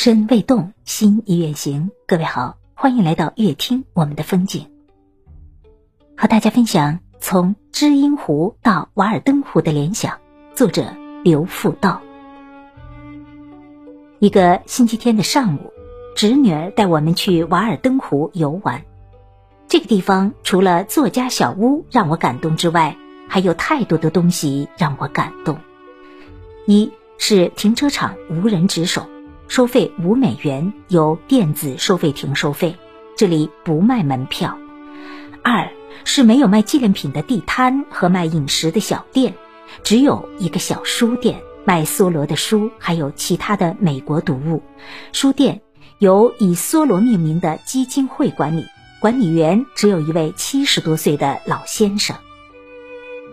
[0.00, 1.90] 身未动，心已远行。
[2.06, 4.68] 各位好，欢迎来到乐听我们的风景，
[6.16, 10.20] 和大家分享从知音湖到瓦尔登湖的联想。
[10.54, 12.00] 作者刘复道。
[14.20, 15.72] 一个星期天的上午，
[16.14, 18.84] 侄女儿带我们去瓦尔登湖游玩。
[19.66, 22.96] 这个地方除了作家小屋让我感动之外，
[23.28, 25.58] 还有太多的东西让我感动。
[26.68, 29.04] 一是停车场无人值守，
[29.48, 32.76] 收费五美元，由电子收费亭收费，
[33.16, 34.58] 这里不卖门票。
[35.42, 35.70] 二
[36.04, 39.34] 是没有卖纪念品的地摊和卖饮食的小店，
[39.82, 44.62] 只有一个小书店，卖梭罗的书，还有其他的美国读物。
[45.12, 45.62] 书店
[45.98, 48.66] 由以梭罗命名的基金会管理。
[49.00, 52.16] 管理员只有一位七十多岁的老先生。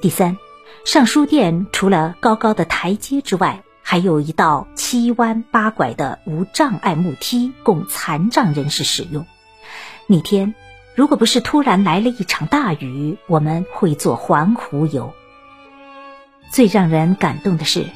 [0.00, 0.36] 第三，
[0.84, 3.64] 上书店除了高高的台阶之外，
[3.94, 9.24] 还有一道七弯八拐的无障碍木梯供残障人士使用。
[10.08, 10.52] 那天，
[10.96, 15.14] 如果不是突然来了一场大雨，我们会坐环湖游。
[16.50, 17.86] 最让人感动的是，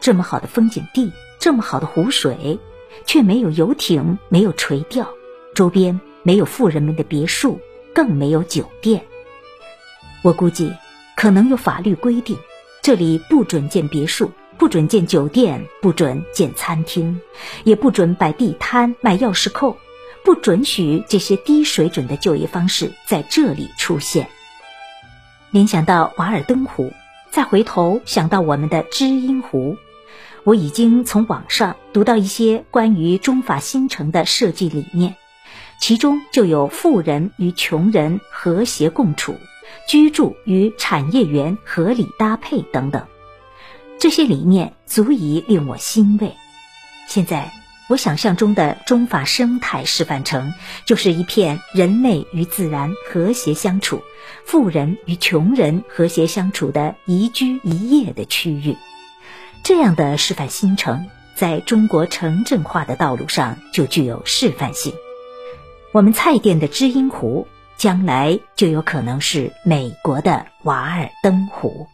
[0.00, 2.58] 这么好的风景地，这么好的湖水，
[3.06, 5.06] 却没有游艇，没有垂钓，
[5.54, 6.00] 周边。
[6.24, 7.60] 没有富人们的别墅，
[7.94, 9.04] 更没有酒店。
[10.22, 10.74] 我估计，
[11.14, 12.36] 可能有法律规定，
[12.82, 17.20] 这里不准建别墅，不准建酒店，不准建餐厅，
[17.64, 19.76] 也不准摆地摊卖钥匙扣，
[20.24, 24.28] 不准许这些低水准的就业方式在这里出现。
[25.50, 26.92] 联想到瓦尔登湖，
[27.30, 29.76] 再回头想到我们的知音湖，
[30.44, 35.16] 我已经从网上读到一些关于中法新城的设计理念。
[35.80, 39.36] 其中就有富人与穷人和谐共处，
[39.88, 43.06] 居住与产业园合理搭配等等，
[44.04, 46.34] 这些理念足以令我欣慰。
[47.08, 47.50] 现在，
[47.88, 50.52] 我想象中的中法生态示范城，
[50.84, 54.02] 就是一片人类与自然和谐相处、
[54.44, 58.76] 富人与穷人和谐相处的宜居宜业的区域。
[59.62, 64.92] 这样的示范新城，在中国城镇化的道路上就具有示范性。
[65.92, 71.86] 我们菜店的知音湖，将来就有可能是美国的瓦尔登湖。